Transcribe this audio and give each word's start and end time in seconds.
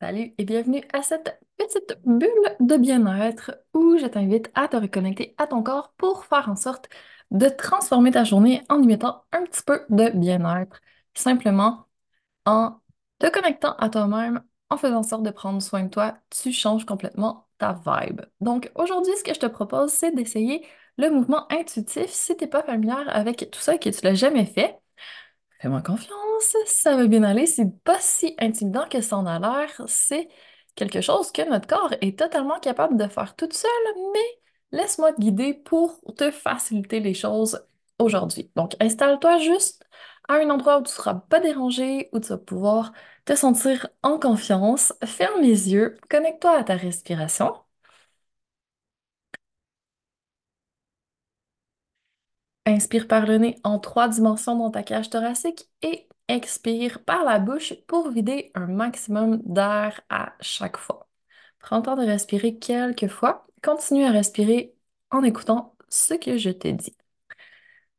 Salut 0.00 0.32
et 0.38 0.44
bienvenue 0.44 0.82
à 0.92 1.02
cette 1.02 1.40
petite 1.56 1.98
bulle 2.04 2.30
de 2.60 2.76
bien-être 2.76 3.50
où 3.74 3.98
je 3.98 4.06
t'invite 4.06 4.48
à 4.54 4.68
te 4.68 4.76
reconnecter 4.76 5.34
à 5.38 5.48
ton 5.48 5.62
corps 5.62 5.92
pour 5.96 6.24
faire 6.24 6.48
en 6.48 6.54
sorte 6.54 6.88
de 7.32 7.48
transformer 7.48 8.12
ta 8.12 8.22
journée 8.22 8.62
en 8.68 8.80
y 8.80 8.86
mettant 8.86 9.24
un 9.32 9.42
petit 9.44 9.62
peu 9.62 9.84
de 9.90 10.10
bien-être, 10.10 10.80
simplement 11.14 11.88
en 12.46 12.80
te 13.18 13.28
connectant 13.30 13.74
à 13.76 13.90
toi-même, 13.90 14.42
en 14.70 14.76
faisant 14.78 14.98
en 15.00 15.02
sorte 15.02 15.24
de 15.24 15.30
prendre 15.30 15.62
soin 15.62 15.84
de 15.84 15.90
toi, 15.90 16.18
tu 16.30 16.52
changes 16.52 16.86
complètement 16.86 17.48
ta 17.58 17.74
vibe. 17.86 18.22
Donc 18.40 18.70
aujourd'hui, 18.76 19.12
ce 19.18 19.24
que 19.24 19.34
je 19.34 19.40
te 19.40 19.46
propose, 19.46 19.92
c'est 19.92 20.14
d'essayer 20.14 20.66
le 20.98 21.10
mouvement 21.10 21.50
intuitif 21.52 22.10
si 22.10 22.36
tu 22.36 22.44
n'es 22.44 22.50
pas 22.50 22.62
familière 22.62 23.04
avec 23.08 23.50
tout 23.50 23.60
ça 23.60 23.74
et 23.76 23.78
que 23.80 23.90
tu 23.90 24.00
l'as 24.04 24.14
jamais 24.14 24.46
fait. 24.46 24.78
Fais-moi 25.60 25.82
confiance, 25.82 26.56
ça 26.66 26.96
va 26.96 27.06
bien 27.06 27.22
aller. 27.24 27.46
C'est 27.46 27.68
pas 27.84 27.98
si 28.00 28.34
intimidant 28.38 28.88
que 28.88 29.00
ça 29.00 29.16
en 29.16 29.26
a 29.26 29.38
l'air. 29.40 29.82
C'est 29.86 30.28
quelque 30.76 31.00
chose 31.00 31.32
que 31.32 31.48
notre 31.48 31.66
corps 31.66 31.92
est 32.00 32.18
totalement 32.18 32.60
capable 32.60 32.96
de 32.96 33.08
faire 33.08 33.34
toute 33.34 33.54
seule, 33.54 33.70
mais 34.12 34.78
laisse-moi 34.78 35.12
te 35.12 35.20
guider 35.20 35.54
pour 35.54 36.00
te 36.16 36.30
faciliter 36.30 37.00
les 37.00 37.14
choses 37.14 37.60
aujourd'hui. 37.98 38.52
Donc, 38.54 38.76
installe-toi 38.80 39.38
juste 39.38 39.84
à 40.28 40.34
un 40.34 40.50
endroit 40.50 40.78
où 40.78 40.82
tu 40.82 40.90
ne 40.90 40.94
seras 40.94 41.14
pas 41.14 41.40
dérangé, 41.40 42.08
où 42.12 42.20
tu 42.20 42.28
vas 42.28 42.38
pouvoir 42.38 42.92
te 43.24 43.34
sentir 43.34 43.88
en 44.02 44.18
confiance. 44.20 44.92
Ferme 45.04 45.40
les 45.40 45.72
yeux, 45.72 45.96
connecte-toi 46.08 46.56
à 46.58 46.64
ta 46.64 46.76
respiration. 46.76 47.54
Inspire 52.68 53.08
par 53.08 53.24
le 53.24 53.38
nez 53.38 53.56
en 53.64 53.78
trois 53.78 54.08
dimensions 54.08 54.54
dans 54.54 54.70
ta 54.70 54.82
cage 54.82 55.08
thoracique 55.08 55.70
et 55.80 56.06
expire 56.28 57.02
par 57.02 57.24
la 57.24 57.38
bouche 57.38 57.72
pour 57.86 58.10
vider 58.10 58.50
un 58.54 58.66
maximum 58.66 59.40
d'air 59.46 60.02
à 60.10 60.34
chaque 60.40 60.76
fois. 60.76 61.08
Prends 61.60 61.78
le 61.78 61.82
temps 61.82 61.96
de 61.96 62.04
respirer 62.04 62.58
quelques 62.58 63.08
fois. 63.08 63.46
Continue 63.62 64.04
à 64.04 64.10
respirer 64.10 64.74
en 65.10 65.22
écoutant 65.22 65.76
ce 65.88 66.12
que 66.12 66.36
je 66.36 66.50
te 66.50 66.68
dis. 66.68 66.94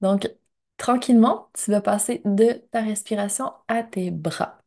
Donc, 0.00 0.30
tranquillement, 0.76 1.50
tu 1.54 1.72
vas 1.72 1.80
passer 1.80 2.22
de 2.24 2.52
ta 2.70 2.82
respiration 2.82 3.52
à 3.66 3.82
tes 3.82 4.12
bras. 4.12 4.58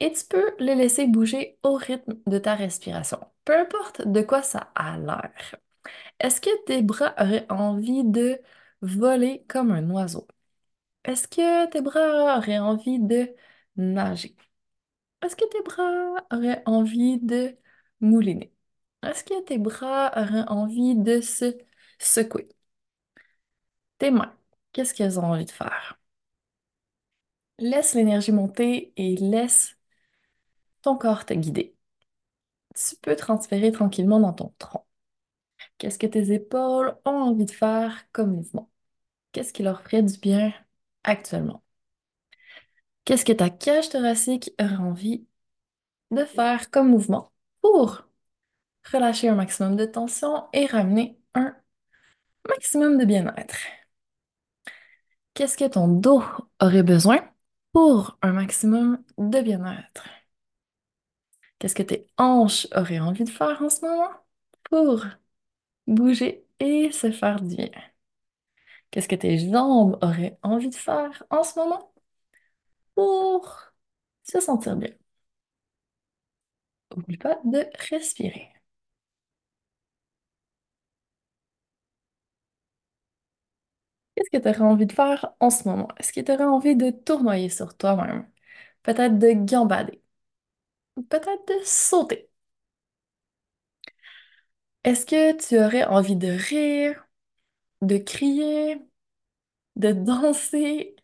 Et 0.00 0.10
tu 0.12 0.24
peux 0.24 0.54
les 0.58 0.74
laisser 0.74 1.06
bouger 1.06 1.58
au 1.62 1.74
rythme 1.74 2.14
de 2.26 2.38
ta 2.38 2.54
respiration, 2.54 3.18
peu 3.44 3.58
importe 3.58 4.08
de 4.08 4.22
quoi 4.22 4.42
ça 4.42 4.72
a 4.74 4.96
l'air. 4.98 5.56
Est-ce 6.20 6.40
que 6.40 6.64
tes 6.64 6.82
bras 6.82 7.14
auraient 7.20 7.46
envie 7.50 8.04
de 8.04 8.40
voler 8.84 9.44
comme 9.48 9.70
un 9.72 9.90
oiseau? 9.90 10.26
Est-ce 11.04 11.28
que 11.28 11.70
tes 11.70 11.82
bras 11.82 12.38
auraient 12.38 12.58
envie 12.60 13.00
de 13.00 13.34
nager? 13.76 14.36
Est-ce 15.22 15.36
que 15.36 15.46
tes 15.50 15.62
bras 15.62 16.26
auraient 16.32 16.62
envie 16.66 17.18
de 17.20 17.56
mouliner? 18.00 18.54
Est-ce 19.04 19.24
que 19.24 19.42
tes 19.44 19.58
bras 19.58 20.12
auraient 20.16 20.48
envie 20.48 20.96
de 20.96 21.20
se 21.20 21.56
secouer? 22.00 22.48
Tes 23.98 24.12
mains, 24.12 24.32
qu'est-ce 24.72 24.94
qu'elles 24.94 25.18
ont 25.18 25.24
envie 25.24 25.46
de 25.46 25.50
faire? 25.50 25.98
Laisse 27.58 27.94
l'énergie 27.94 28.30
monter 28.30 28.92
et 28.96 29.16
laisse 29.16 29.76
ton 30.82 30.96
corps 30.96 31.24
te 31.26 31.34
guider. 31.34 31.74
Tu 32.74 32.96
peux 32.96 33.16
transférer 33.16 33.72
tranquillement 33.72 34.20
dans 34.20 34.32
ton 34.32 34.54
tronc. 34.58 34.86
Qu'est-ce 35.78 35.98
que 36.00 36.06
tes 36.08 36.32
épaules 36.34 36.96
ont 37.06 37.10
envie 37.12 37.46
de 37.46 37.52
faire 37.52 38.06
comme 38.12 38.34
mouvement? 38.36 38.70
Qu'est-ce 39.34 39.52
qui 39.52 39.62
leur 39.62 39.82
ferait 39.82 40.02
du 40.02 40.16
bien 40.18 40.54
actuellement? 41.04 41.62
Qu'est-ce 43.04 43.24
que 43.24 43.32
ta 43.32 43.50
cage 43.50 43.90
thoracique 43.90 44.52
aurait 44.60 44.76
envie 44.76 45.26
de 46.12 46.24
faire 46.26 46.70
comme 46.70 46.90
mouvement 46.90 47.32
pour 47.62 48.04
relâcher 48.92 49.28
un 49.30 49.36
maximum 49.36 49.76
de 49.76 49.86
tension 49.86 50.46
et 50.54 50.66
ramener 50.66 51.18
un 51.34 51.56
maximum 52.48 52.98
de 52.98 53.04
bien-être? 53.06 53.56
Qu'est-ce 55.34 55.56
que 55.58 55.64
ton 55.68 55.88
dos 55.88 56.22
aurait 56.60 56.82
besoin 56.82 57.20
pour 57.72 58.18
un 58.22 58.32
maximum 58.32 59.02
de 59.18 59.40
bien-être? 59.40 60.08
Qu'est-ce 61.58 61.74
que 61.74 61.82
tes 61.82 62.06
hanches 62.18 62.66
auraient 62.76 63.00
envie 63.00 63.24
de 63.24 63.30
faire 63.30 63.60
en 63.62 63.70
ce 63.70 63.80
moment 63.84 64.10
pour 64.70 65.04
bouger 65.88 66.46
et 66.60 66.92
se 66.92 67.12
faire 67.12 67.42
du 67.42 67.56
bien? 67.56 67.70
Qu'est-ce 68.94 69.08
que 69.08 69.16
tes 69.16 69.38
jambes 69.38 69.98
auraient 70.02 70.38
envie 70.42 70.70
de 70.70 70.74
faire 70.76 71.22
en 71.30 71.44
ce 71.44 71.58
moment 71.60 71.92
pour 72.94 73.72
se 74.24 74.40
sentir 74.40 74.76
bien? 74.76 74.90
N'oublie 76.96 77.18
pas 77.18 77.38
de 77.44 77.68
respirer. 77.90 78.50
Qu'est-ce 84.14 84.30
que 84.30 84.42
tu 84.42 84.48
aurais 84.48 84.60
envie 84.70 84.86
de 84.86 84.92
faire 84.92 85.32
en 85.40 85.50
ce 85.50 85.68
moment? 85.68 85.88
Est-ce 85.98 86.12
que 86.12 86.20
tu 86.20 86.32
aurais 86.32 86.44
envie 86.44 86.76
de 86.76 86.90
tournoyer 86.90 87.48
sur 87.48 87.76
toi-même? 87.76 88.28
Peut-être 88.82 89.18
de 89.18 89.32
gambader? 89.32 90.02
Peut-être 91.08 91.46
de 91.48 91.64
sauter? 91.64 92.28
Est-ce 94.84 95.04
que 95.06 95.36
tu 95.36 95.58
aurais 95.58 95.84
envie 95.84 96.16
de 96.16 96.28
rire, 96.28 97.03
de 97.86 97.98
crier, 97.98 98.80
de 99.76 99.92
danser? 99.92 100.96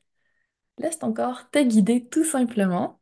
Laisse 0.79 0.99
ton 1.01 1.13
corps 1.15 1.51
te 1.53 1.61
guider 1.63 2.07
tout 2.09 2.25
simplement. 2.25 3.01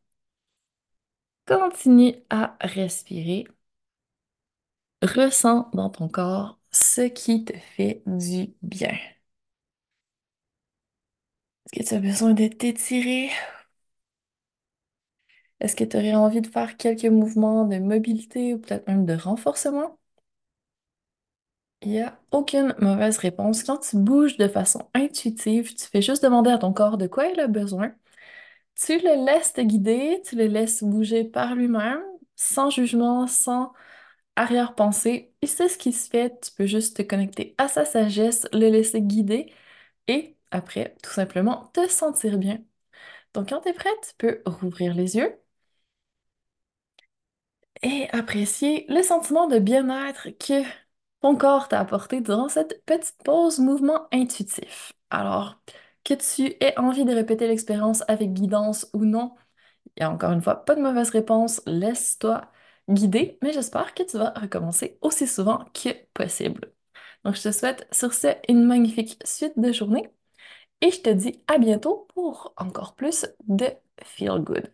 Continue 1.47 2.15
à 2.31 2.57
respirer. 2.61 3.45
Ressens 5.03 5.69
dans 5.75 5.91
ton 5.91 6.09
corps 6.09 6.61
ce 6.71 7.01
qui 7.03 7.45
te 7.45 7.53
fait 7.57 8.03
du 8.07 8.55
bien. 8.63 8.97
Est-ce 11.73 11.83
que 11.85 11.89
tu 11.89 11.95
as 11.95 12.01
besoin 12.01 12.35
de 12.35 12.47
t'étirer? 12.49 13.31
Est-ce 15.61 15.77
que 15.77 15.85
tu 15.85 15.97
aurais 15.97 16.15
envie 16.17 16.41
de 16.41 16.47
faire 16.49 16.77
quelques 16.77 17.05
mouvements 17.05 17.65
de 17.67 17.79
mobilité 17.79 18.55
ou 18.55 18.59
peut-être 18.59 18.87
même 18.89 19.07
de 19.07 19.15
renforcement? 19.15 19.98
Il 21.89 21.93
n'y 21.93 22.01
a 22.03 22.21
aucune 22.33 22.75
mauvaise 22.81 23.17
réponse. 23.17 23.63
Quand 23.65 23.79
tu 23.79 23.97
bouges 23.97 24.37
de 24.37 24.47
façon 24.47 24.91
intuitive, 24.95 25.75
tu 25.75 25.87
fais 25.87 26.03
juste 26.03 26.23
demander 26.23 26.51
à 26.51 26.59
ton 26.59 26.75
corps 26.75 26.99
de 26.99 27.07
quoi 27.07 27.29
il 27.29 27.41
a 27.41 27.47
besoin. 27.47 27.95
Tu 28.77 28.99
le 29.01 29.25
laisses 29.27 29.55
te 29.55 29.63
guider, 29.63 30.23
tu 30.25 30.37
le 30.37 30.47
laisses 30.47 30.85
bouger 30.85 31.25
par 31.25 31.55
lui-même, 31.57 32.03
sans 32.37 32.71
jugement, 32.71 33.27
sans 33.27 33.73
arrière-pensée. 34.37 35.35
Et 35.43 35.47
c'est 35.49 35.69
ce 35.69 35.79
qui 35.79 35.93
se 35.93 36.11
fait. 36.11 36.41
Tu 36.43 36.53
peux 36.53 36.67
juste 36.67 36.97
te 36.99 37.03
connecter 37.03 37.55
à 37.59 37.69
sa 37.69 37.85
sagesse, 37.87 38.47
le 38.53 38.69
laisser 38.71 39.03
guider 39.03 39.53
et 40.09 40.37
après, 40.53 40.97
tout 41.03 41.11
simplement, 41.13 41.67
te 41.75 41.89
sentir 41.89 42.39
bien. 42.39 42.59
Donc, 43.35 43.51
quand 43.51 43.61
tu 43.63 43.71
es 43.71 43.75
prête, 43.75 43.95
tu 44.03 44.15
peux 44.19 44.43
rouvrir 44.47 44.95
les 44.95 45.17
yeux 45.17 45.37
et 47.83 48.09
apprécier 48.11 48.87
le 48.89 49.03
sentiment 49.03 49.47
de 49.49 49.59
bien-être 49.59 50.29
que 50.39 50.63
ton 51.23 51.37
corps 51.37 51.69
t'a 51.69 51.81
apporté 51.81 52.21
durant 52.21 52.49
cette 52.49 52.85
petite 52.87 53.17
pause 53.25 53.59
mouvement 53.59 54.09
intuitif. 54.13 54.93
Alors, 55.11 55.61
que 56.05 56.15
tu 56.15 56.55
aies 56.61 56.79
envie 56.79 57.05
de 57.05 57.13
répéter 57.15 57.47
l'expérience 57.49 58.03
avec 58.09 58.33
guidance 58.33 58.89
ou 58.95 59.05
non, 59.05 59.35
il 59.97 60.03
y 60.03 60.05
a 60.05 60.11
encore 60.11 60.33
une 60.33 60.43
fois 60.43 60.57
pas 60.65 60.75
de 60.75 60.83
mauvaise 60.83 61.11
réponse, 61.11 61.63
laisse-toi 61.67 62.51
guider, 62.89 63.39
mais 63.43 63.53
j'espère 63.53 63.95
que 63.95 64.03
tu 64.03 64.19
vas 64.19 64.31
recommencer 64.33 64.99
aussi 65.03 65.27
souvent 65.27 65.65
que 65.75 65.91
possible. 66.15 66.73
Donc, 67.25 67.37
je 67.37 67.43
te 67.43 67.53
souhaite 67.53 67.87
sur 67.93 68.15
ce 68.15 68.29
une 68.49 68.65
magnifique 68.67 69.21
suite 69.25 69.59
de 69.59 69.73
journée 69.73 70.11
et 70.81 70.91
je 70.91 71.01
te 71.03 71.11
dis 71.11 71.43
à 71.49 71.59
bientôt 71.59 72.09
pour 72.15 72.55
encore 72.57 72.95
plus 72.97 73.27
de 73.49 73.67
Feel 74.05 74.41
Good. 74.41 74.71